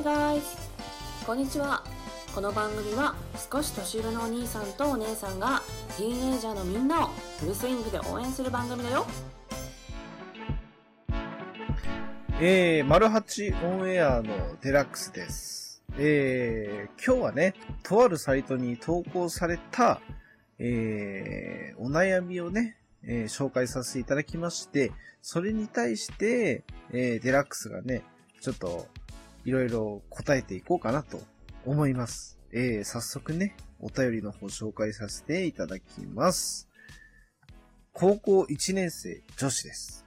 [0.00, 0.42] Hi guys!
[1.26, 1.84] こんにちは。
[2.34, 3.14] この番組は
[3.52, 5.60] 少し年上のお兄さんとお姉さんが
[5.98, 7.08] ティーンエイジャーのみんなを
[7.38, 9.06] フルスイングで応援する番組だよ。
[12.40, 15.82] えー、マルハチオンエアのデラックスです。
[15.98, 20.00] えー、今日はね、とあるサイトに投稿された、
[20.58, 28.02] えー、お悩みをね、えー紹介させていただきまして、それに対して、えー、デラックスがね、
[28.40, 28.88] ちょっと、
[29.44, 31.20] いろいろ答えていこうかなと
[31.64, 32.38] 思います。
[32.52, 36.68] えー、早速ね、お便りの方紹介させていただきます。
[37.92, 40.04] 高校1年生女子です。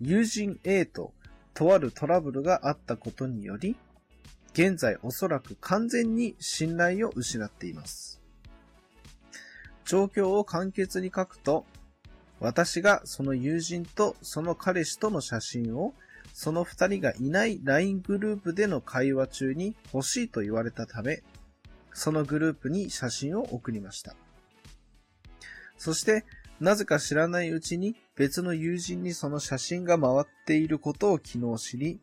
[0.00, 1.12] 友人 A と
[1.54, 3.76] とあるトラブルがあったことにより、
[4.52, 8.20] 現在おそらく完全に信頼を失っています。
[9.84, 11.64] 状況を簡潔に書くと、
[12.40, 15.94] 私がその友人とその彼氏との写真を
[16.38, 21.22] その二人がいない LINE グループでの会話中に欲しいと言われたため、
[21.94, 24.14] そのグループに写真を送りました。
[25.78, 26.26] そして、
[26.60, 32.00] なぜか知らないうちに別の友人にその写真が回っていることを昨日知り、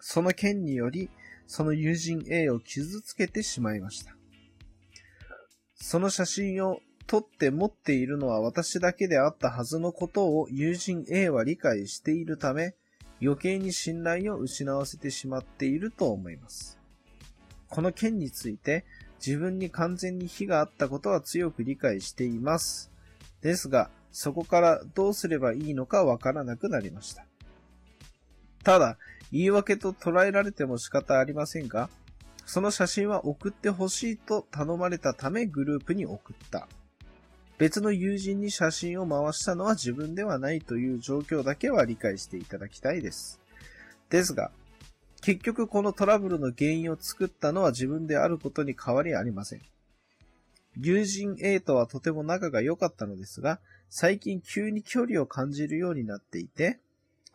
[0.00, 1.08] その件により、
[1.46, 4.14] その友人 A を傷つけてしまいました。
[5.76, 12.74] その写真を撮って持っているのは私だけであったはずのことを友人 A は理解しているため、
[13.22, 16.80] 余計に信頼を失わせてしまっていると思います。
[17.68, 18.84] この件について
[19.24, 22.90] 自分に完全に非があったことは強く理解しています。
[23.40, 27.24] ですが、そこからどうすればいいのかわからなくなりました。
[28.64, 28.98] ただ、
[29.30, 31.88] 言い訳と捉えられても仕方ありませんが、
[32.44, 36.68] その写真は送ってほしいと頼まれたためグループに送った。
[37.62, 43.40] 別の友人に写真を回したのは自分ではないという状況だけは理解していただきたいです。
[44.10, 44.50] ですが、
[45.20, 49.60] 結局このトラブルの原因を作ったのは自分であることに変わりありません。
[50.76, 56.80] 友人 A とはとても仲が良かったのですが、最近急に距離を感じるようになっていて、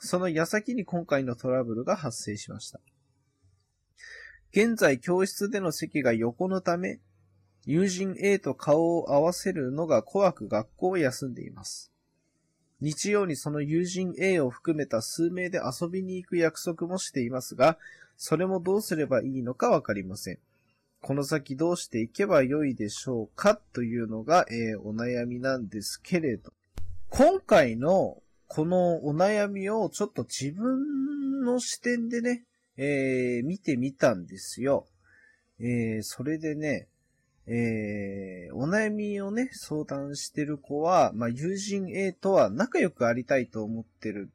[0.00, 2.80] その矢先に今回のトラブルが発生しました。
[4.50, 6.98] 現在教室での席が横のため、
[7.66, 11.90] 友人 A と顔を合わせるのが怖く学校を休んでいます。
[12.80, 17.76] 日曜にその友人 A を含めた数名で遊びに行く約束もしていますが、
[18.16, 20.38] それもどうすればいいのかわかりません。
[21.02, 26.52] この先どうしていけばよいでしょうかというのが、えーお悩みなんですけれど。
[27.08, 32.44] 今回のこのお悩みをちょっと自分の視点でね、
[32.76, 34.86] えー見てみたんですよ。
[35.58, 36.88] えーそれでね、
[37.46, 44.30] えーお悩みをね、相談してる子は、まあ、友人 A とは仲良くありたいと思ってる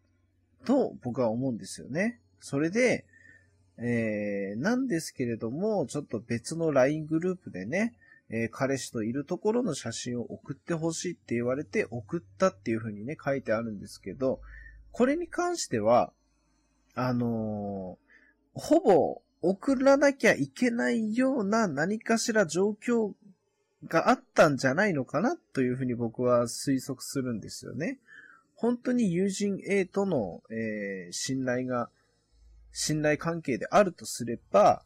[0.66, 2.20] と僕は思うんですよね。
[2.40, 3.06] それで、
[3.78, 7.94] えーなんですけれども、ちょっと別の LINE グループでね、
[8.30, 14.40] えー彼氏といるところの写真を送ってほしいって言われて送ったっていう風にね、書いてあるんですけど、
[14.92, 16.14] これに関しては、
[16.96, 18.12] あのー
[18.54, 23.14] ほぼ送らなきゃいけないような何かしら状況
[23.88, 27.98] があったんじゃないのかなというふうに僕は推測するんですよね。
[28.56, 31.90] 本当に友人 A との、えー信頼が、
[32.72, 34.84] 信頼関係であるとすれば、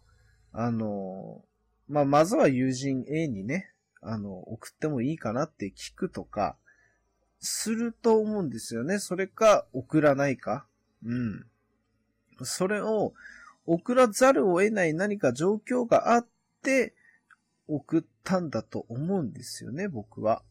[0.54, 1.44] あの
[1.90, 6.56] まあ、まずは友人 A にね、あの、送ってもいいかなって聞くとか、
[7.40, 9.00] すると思うんですよね。
[9.00, 10.66] それか、送らないか。
[11.06, 11.46] うん。
[12.44, 13.14] それを、
[13.66, 16.28] 送らざるを得ない何か状況があっ
[16.62, 16.94] て、
[17.68, 20.44] 送ったんだと思うんですよね、僕は。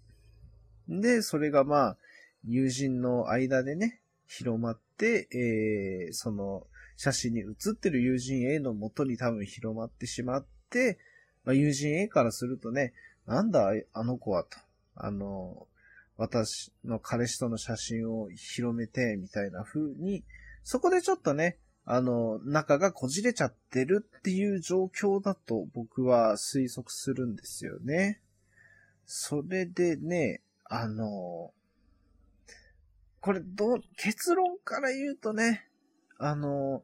[0.89, 1.97] で、それがまあ、
[2.45, 6.67] 友人の間でね、広まって、えー、その、
[6.97, 10.99] 写真に写ってる友人 A の元に多分広まってしまって、
[11.45, 12.93] まあ、友人 A からするとね、
[13.27, 14.59] なんだ、あの子はと。
[14.97, 15.67] あの、
[16.17, 20.25] 私の彼氏との写真を広めて、みたいな風に、
[20.63, 28.21] そこでちょっとね、あの、仲がこじれちゃってるっていう状況だと僕は推測するんですよね。
[29.05, 31.53] それでね、あの、
[33.21, 35.69] これどう、結論から言うとね、
[36.19, 36.83] あの、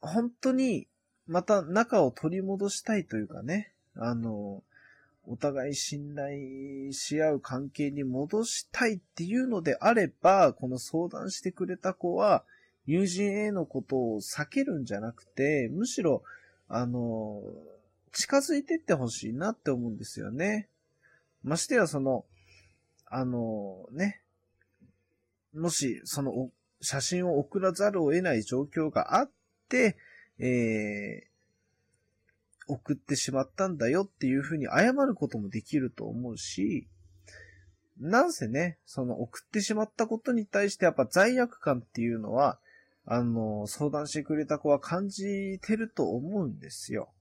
[0.00, 0.88] 本当に
[1.26, 4.62] また仲を取り戻したいというかね、あの、
[5.24, 12.44] お互い信頼し合う関係に戻したいっていうのであれば、この相談してくれた子は、
[12.86, 16.22] 友人 A のことを避けるんじゃなくて、むしろ、
[16.68, 17.42] あの、
[18.12, 20.68] 近づいてってほしいなって思うんですよね。
[21.44, 22.24] ましてや、その、
[23.06, 24.22] あの、ね、
[25.54, 26.50] もし、その、
[26.80, 29.30] 写真を送らざるを得ない状況があっ
[29.68, 29.96] て、
[30.38, 36.88] えー、送ってしまったんだよっていうふうに謝ることもできると思うし、
[37.98, 42.58] なんせね、その送ってしまったことに対してやっぱ罪悪感っていうのは、
[43.04, 47.12] あの、相談してくれた子は感じてると思うんですよ。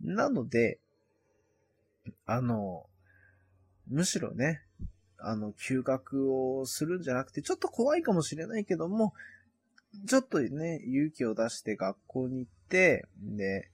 [0.00, 0.80] なので、
[2.24, 2.86] あの、
[3.88, 4.62] むしろね、
[5.18, 9.14] あの、休学をするんじゃなくて、ちょっと怖いかもしれないけども、
[10.06, 13.70] ちょっとね、勇気を出して学校に行って、で、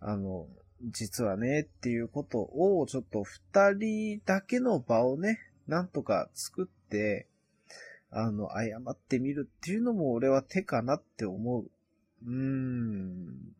[0.00, 0.46] あの、
[0.90, 7.28] 実はね、っていうことを、ちょっと二人だけの場をね、なんとか作って、
[8.12, 11.64] あの、謝ってみるっていうのも俺は手かなって思う。
[12.26, 13.54] うーん。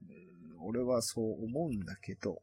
[0.60, 2.42] 俺はそう思うんだけど。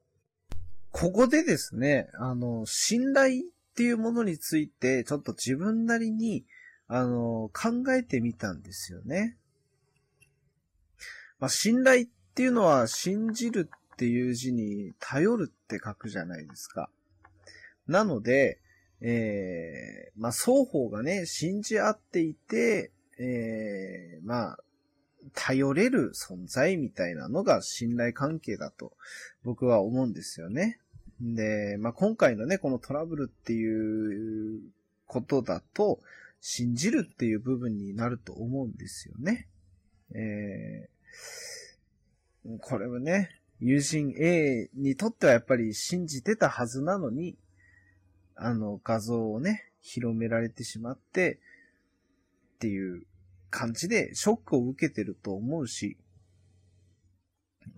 [0.91, 3.43] ここでですね、あの、信頼っ
[3.75, 6.45] ていうものについて、ちょっと自分なりに、
[6.87, 9.37] あの、考えてみたんですよね。
[11.39, 16.89] まあ、信頼っていうのは、信じるっていう字に、頼るって書くじゃないですか。
[17.87, 18.59] なので、
[19.01, 24.59] えー、まあ、双方がね、信じ合っていて、えー、まあ、
[25.33, 28.93] 頼れる存在みたいなのが信頼関係だと
[29.43, 30.79] 僕は思うんですよね。
[31.21, 34.61] で、まあ、今回のね、このトラブルっていう
[35.05, 35.99] ことだと、
[36.41, 39.47] 信じるっていう部分になると思うんですよね。
[40.13, 43.29] えー、これはね、
[43.59, 47.35] 友人 A にとってはやっぱり信じてたはずなのに、
[48.41, 51.39] あの画像をね、広められてしまって、
[52.55, 53.03] っていう
[53.49, 55.97] 感じでショックを受けてると思うし、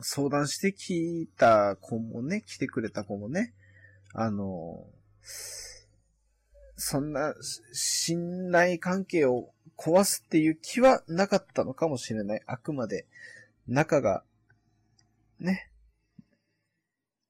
[0.02, 3.54] 相談してきた子もね、来てくれた子もね、
[4.14, 4.86] あの、
[6.76, 7.34] そんな
[7.74, 12.42] 信頼関係を壊すっていう気はなかったのかもしれない。
[12.46, 13.06] あくまで
[13.68, 14.24] 仲が、
[15.40, 15.70] ね、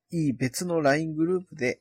[0.09, 1.79] いい別の LINE グループで、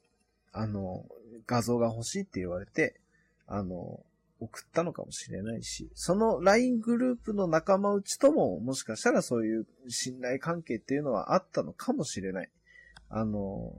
[0.52, 1.04] あの、
[1.46, 3.00] 画像が欲しいって言われて、
[3.46, 4.00] あの、
[4.40, 12.48] 送ったのかもしれないし、その LINE グループの仲間内とももしかしたらそういう信頼関係っていうのはあったのかもしれない。
[13.10, 13.74] あの、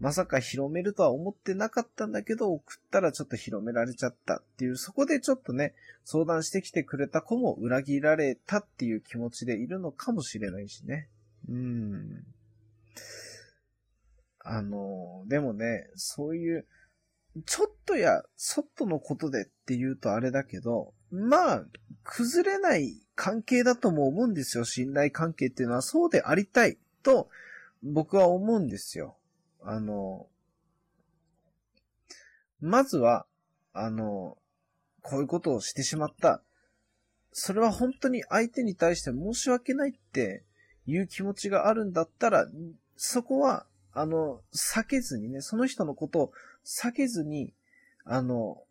[0.00, 5.74] まさか広めるとは思ってなかったんだけど、送ったらちょっと広められちゃったっていう、そこでちょっとね、
[6.04, 11.08] 相談してきてくれた子も裏切られたっていう気持ちでいるのかもしれないしね。
[11.48, 12.24] うーん。
[14.40, 16.66] あの、でもね、そういう、
[17.46, 21.64] ちょっとや、そっとのことでって言うとあれだけど、まあ、
[22.02, 24.64] 崩れない関係だとも思うんですよ。
[24.64, 27.28] 信頼関係っていうのはそうでありたいと
[27.82, 29.16] 僕は思うんですよ。
[29.62, 30.26] あの、
[32.60, 33.26] まずは、
[33.72, 34.36] あの、
[35.02, 36.42] こういうことをしてしまった。
[37.32, 40.44] それは本当に相手に対して申し訳ないって
[40.86, 42.46] いう気持ちがあるんだったら、
[42.96, 46.32] そこは、あの、避けずにね、その人のことを
[46.64, 47.52] 避けずに、
[48.04, 48.62] あの、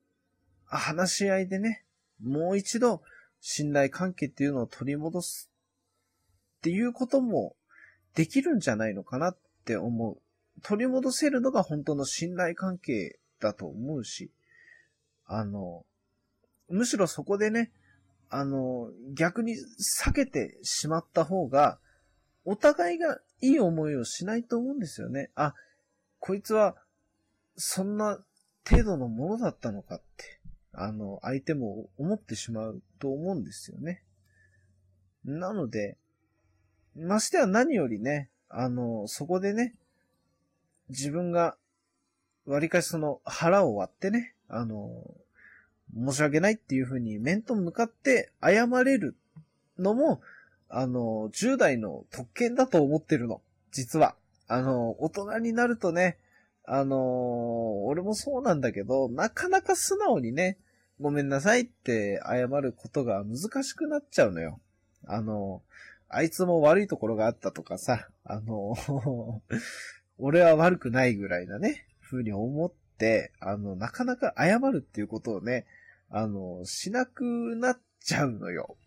[0.66, 1.84] 話し合いでね、
[2.24, 3.02] もう一度
[3.42, 5.50] 信頼関係っていうのを取り戻す
[6.60, 7.56] っていうことも
[8.14, 10.18] できるんじゃないのかなって思う。
[10.62, 14.32] 取り戻せるのが本当の信頼関係だと思うし、
[15.26, 15.86] あの、
[16.70, 17.72] むしろそこでね、
[18.30, 21.80] あの、逆に避けてしまった方が、
[22.46, 25.30] お互いがいい思いをしないと思うんですよね。
[25.36, 25.54] あ、
[26.20, 26.76] こいつは
[27.56, 28.20] そんな
[28.70, 30.40] 程度のものだったのかって、
[30.74, 34.04] あの、相手も思ってしまうと思うんですよね。
[35.26, 35.98] なので、
[36.96, 39.76] ましては何よりね、あの、そこでね、
[40.90, 41.56] 自分が、
[42.46, 44.90] わりかしその腹を割ってね、あの、
[45.96, 49.16] 申し訳ないっていうふうに面と向かって謝れる
[49.78, 50.22] のも、
[50.70, 53.42] あの、10代の特権だと思ってるの。
[53.72, 54.16] 実は。
[54.48, 56.18] あの、大人になるとね、
[56.64, 60.58] あの、俺もそうなんだけど、なかなか素直にね、
[61.02, 64.60] ごめんなさいって謝ることが難しくなっちゃうのよ。
[65.06, 65.64] あの、
[66.10, 68.76] あいつも悪いところがあったとかさ、あの、
[70.18, 75.66] 俺は悪くないぐらいなね、風に思って、あの、なかなか謝るっていうことをね、
[76.10, 77.24] あの、しなく
[77.56, 78.78] なっちゃうのよ。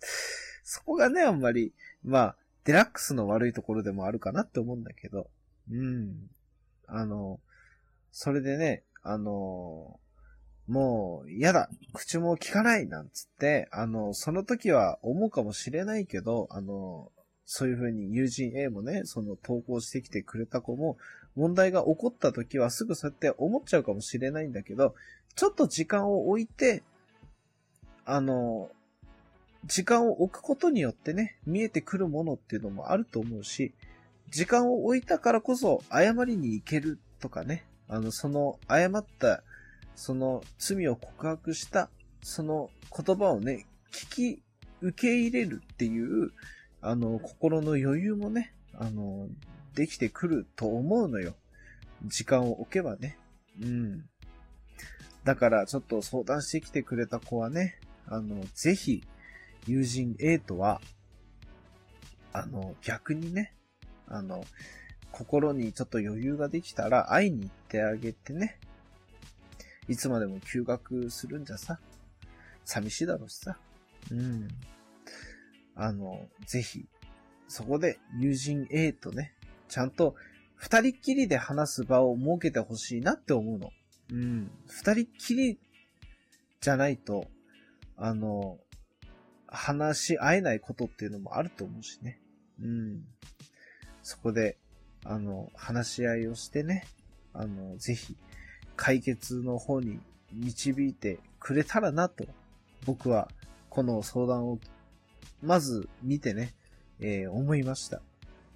[0.64, 1.72] そこがね、あんまり、
[2.04, 5.30] まあ、デラックスの悪いところでもあるかなって思うんだけど、
[5.70, 6.30] うん。
[6.86, 7.40] あの、
[8.10, 10.00] それでね、あの、
[10.66, 17.12] もう嫌だ口も聞かないなんつって、あの、その時は思うかもしれないけど、あの、
[17.44, 20.96] そういうふうに友人 A もね、その投稿してきてくれた子も、
[21.36, 24.94] 問題が起こった時はすぐそうやって思っちゃうかもしれないんだけど、
[25.36, 26.82] ちょっと時間を置いて、
[28.04, 28.70] あの、
[29.66, 33.74] 時間を置くことによってね、見えてくるものっていうのもあると思うし、
[34.30, 39.42] 時間を置いたからこそ謝りに行けるとかね、あの、その謝った、
[39.94, 41.90] その罪を告白した、
[42.22, 44.42] その言葉をね、聞き、
[44.80, 46.32] 受け入れるっていう、
[46.80, 49.28] あの、心の余裕もね、あの、
[49.74, 51.34] できてくると思うのよ。
[52.04, 53.18] 時間を置けばね。
[53.60, 54.04] うん。
[55.24, 59.02] だからちょっと相談してきてくれた子はね、あの、ぜひ、
[59.66, 60.80] 友人 A とは、
[62.32, 63.54] あの、逆にね、
[64.08, 64.44] あの、
[65.10, 68.58] 心にちょっと余裕ができたら会いに行ってあげてね。
[69.88, 71.78] いつまでも休学するんじゃさ、
[72.64, 73.58] 寂しいだろうしさ。
[74.10, 74.48] うん。
[75.74, 76.86] あの、ぜひ、
[77.48, 79.32] そこで友人 A とね、
[79.68, 80.14] ちゃんと
[80.54, 83.70] 二人っきりで話す場を設けてほしいなって思うの。
[84.10, 84.50] うん。
[84.66, 85.58] 二人っきり
[86.60, 87.26] じゃないと、
[87.96, 88.58] あの、
[89.48, 92.20] 話し合えないことっていうのもあると思うしね。
[92.60, 93.04] うん。
[94.02, 94.56] そこで、
[95.04, 96.86] あの、話し合いをしてね、
[97.32, 98.16] あの、ぜひ、
[98.76, 100.00] 解決の方に
[100.32, 102.26] 導いてくれたらなと、
[102.84, 103.28] 僕は、
[103.68, 104.58] この相談を、
[105.42, 106.54] まず見てね、
[106.98, 108.00] えー、思いました。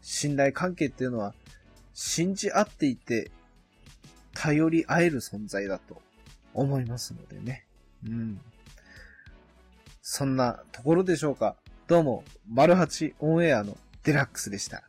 [0.02, 1.35] 信頼関係っていうのは、
[1.94, 3.30] 信じ合っていて、
[4.35, 6.00] 頼り合える存在だと
[6.54, 7.66] 思いますのでね。
[8.06, 8.40] うん。
[10.12, 11.55] そんなところでしょうか。
[11.87, 14.83] どうも、マルハチオンエアのデラックスでした。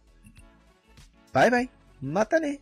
[1.32, 1.70] バイバイ。
[2.02, 2.60] またね。